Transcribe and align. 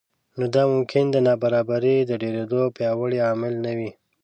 نو 0.37 0.45
دا 0.55 0.63
ممکن 0.71 1.05
د 1.11 1.17
نابرابرۍ 1.27 1.97
د 2.05 2.11
ډېرېدو 2.21 2.61
پیاوړی 2.75 3.17
عامل 3.27 3.53
نه 3.65 3.71
وي 3.77 3.91